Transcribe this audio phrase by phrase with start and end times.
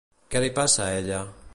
[0.35, 1.23] Què li passa a ella?